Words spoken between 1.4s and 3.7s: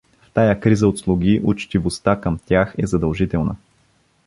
учтивостта към тях е задължителна.